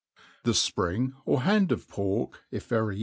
[0.45, 2.99] The fpring, or hand of pork, if i vary.